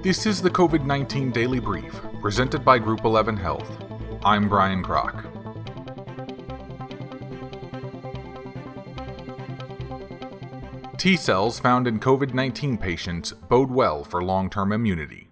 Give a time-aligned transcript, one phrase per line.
[0.00, 3.68] This is the COVID 19 Daily Brief, presented by Group 11 Health.
[4.24, 5.24] I'm Brian Kroc.
[10.98, 15.30] T cells found in COVID 19 patients bode well for long term immunity.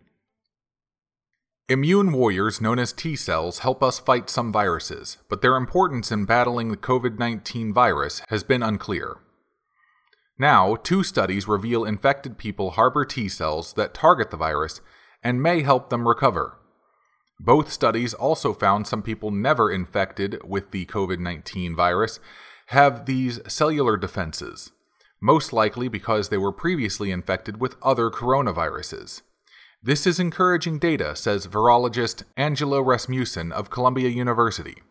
[1.68, 6.24] Immune warriors known as T cells help us fight some viruses, but their importance in
[6.24, 9.18] battling the COVID 19 virus has been unclear.
[10.38, 14.80] Now, two studies reveal infected people harbor T cells that target the virus
[15.22, 16.58] and may help them recover.
[17.40, 22.20] Both studies also found some people never infected with the COVID 19 virus
[22.66, 24.72] have these cellular defenses,
[25.20, 29.22] most likely because they were previously infected with other coronaviruses.
[29.82, 34.82] This is encouraging data, says virologist Angela Rasmussen of Columbia University.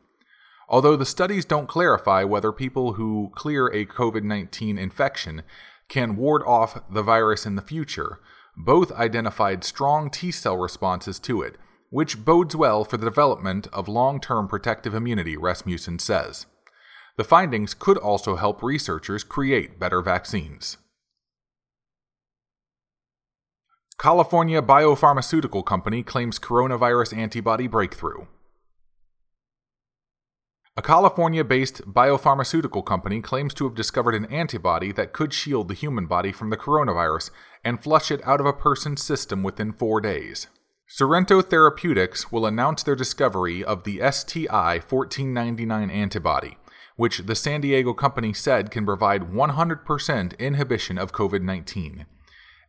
[0.67, 5.43] Although the studies don't clarify whether people who clear a COVID 19 infection
[5.87, 8.19] can ward off the virus in the future,
[8.57, 11.55] both identified strong T cell responses to it,
[11.89, 16.45] which bodes well for the development of long term protective immunity, Rasmussen says.
[17.18, 20.77] The findings could also help researchers create better vaccines.
[23.97, 28.25] California biopharmaceutical company claims coronavirus antibody breakthrough.
[30.77, 35.73] A California based biopharmaceutical company claims to have discovered an antibody that could shield the
[35.73, 37.31] human body from the coronavirus
[37.63, 40.48] and flush it out of a person's system within four days.
[40.85, 46.57] Sorrento Therapeutics will announce their discovery of the STI 1499 antibody,
[46.98, 52.05] which the San Diego company said can provide 100% inhibition of COVID 19,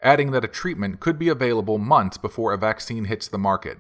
[0.01, 3.79] adding that a treatment could be available months before a vaccine hits the market.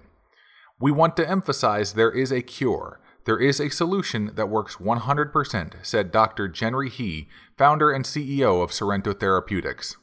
[0.81, 5.75] We want to emphasize there is a cure there is a solution that works 100%,
[5.83, 6.53] said Dr.
[6.59, 9.97] Henry Ji, founder and CEO of Sorrento Therapeutics.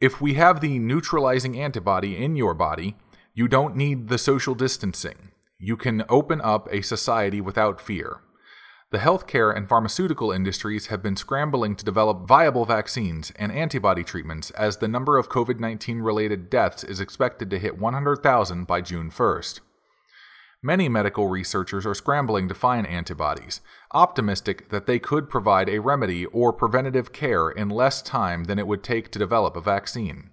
[0.00, 2.96] If we have the neutralizing antibody in your body,
[3.34, 5.30] you don't need the social distancing.
[5.58, 8.22] You can open up a society without fear.
[8.92, 14.50] The healthcare and pharmaceutical industries have been scrambling to develop viable vaccines and antibody treatments
[14.52, 19.10] as the number of COVID 19 related deaths is expected to hit 100,000 by June
[19.10, 19.60] 1st.
[20.62, 23.62] Many medical researchers are scrambling to find antibodies,
[23.92, 28.66] optimistic that they could provide a remedy or preventative care in less time than it
[28.66, 30.30] would take to develop a vaccine.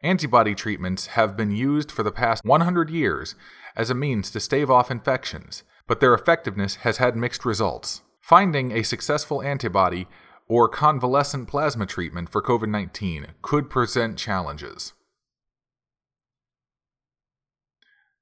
[0.00, 3.34] Antibody treatments have been used for the past 100 years
[3.74, 8.02] as a means to stave off infections, but their effectiveness has had mixed results.
[8.20, 10.06] Finding a successful antibody
[10.46, 14.92] or convalescent plasma treatment for COVID 19 could present challenges.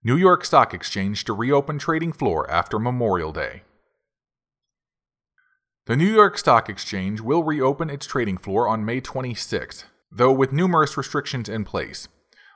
[0.06, 3.62] New York Stock Exchange to reopen trading floor after Memorial Day.
[5.86, 10.52] The New York Stock Exchange will reopen its trading floor on May 26th, though with
[10.52, 12.08] numerous restrictions in place.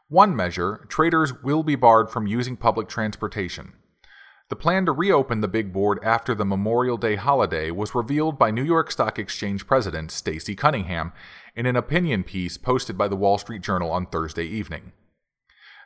[0.08, 3.72] One measure traders will be barred from using public transportation.
[4.50, 8.50] The plan to reopen the big board after the Memorial Day holiday was revealed by
[8.50, 11.14] New York Stock Exchange President Stacey Cunningham
[11.56, 14.92] in an opinion piece posted by the Wall Street Journal on Thursday evening.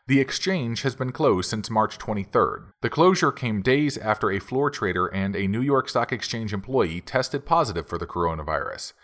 [0.08, 2.72] The exchange has been closed since March 23rd.
[2.80, 7.00] The closure came days after a floor trader and a New York Stock Exchange employee
[7.00, 8.94] tested positive for the coronavirus.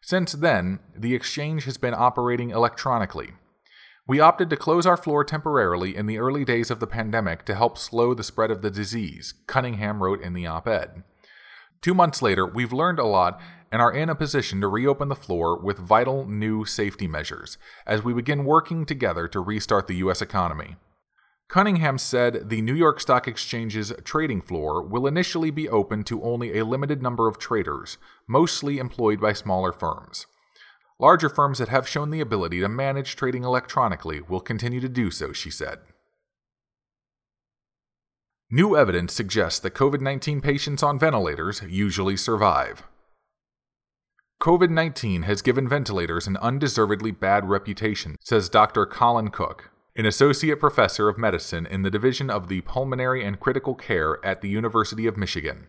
[0.00, 3.32] Since then, the exchange has been operating electronically.
[4.06, 7.56] We opted to close our floor temporarily in the early days of the pandemic to
[7.56, 11.02] help slow the spread of the disease, Cunningham wrote in the op ed.
[11.82, 13.40] Two months later, we've learned a lot
[13.74, 17.58] and are in a position to reopen the floor with vital new safety measures
[17.88, 20.22] as we begin working together to restart the U.S.
[20.22, 20.76] economy.
[21.48, 26.56] Cunningham said the New York Stock Exchange's trading floor will initially be open to only
[26.56, 27.98] a limited number of traders,
[28.28, 30.28] mostly employed by smaller firms.
[31.00, 35.10] Larger firms that have shown the ability to manage trading electronically will continue to do
[35.10, 35.80] so, she said.
[38.52, 42.84] New evidence suggests that COVID 19 patients on ventilators usually survive.
[44.44, 48.84] COVID 19 has given ventilators an undeservedly bad reputation, says Dr.
[48.84, 53.74] Colin Cooke, an associate professor of medicine in the Division of the Pulmonary and Critical
[53.74, 55.68] Care at the University of Michigan.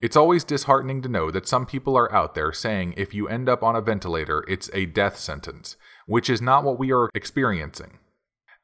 [0.00, 3.46] It's always disheartening to know that some people are out there saying if you end
[3.46, 5.76] up on a ventilator, it's a death sentence,
[6.06, 7.98] which is not what we are experiencing.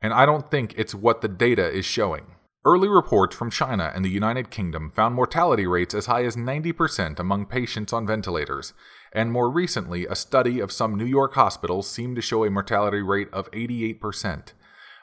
[0.00, 2.36] And I don't think it's what the data is showing.
[2.64, 7.18] Early reports from China and the United Kingdom found mortality rates as high as 90%
[7.18, 8.72] among patients on ventilators,
[9.12, 13.02] and more recently, a study of some New York hospitals seemed to show a mortality
[13.02, 14.52] rate of 88%.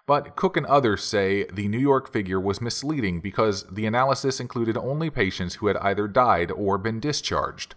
[0.07, 4.77] But Cooke and others say the New York figure was misleading because the analysis included
[4.77, 7.73] only patients who had either died or been discharged.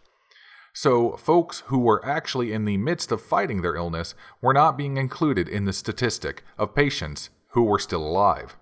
[0.75, 4.96] So, folks who were actually in the midst of fighting their illness were not being
[4.98, 8.56] included in the statistic of patients who were still alive.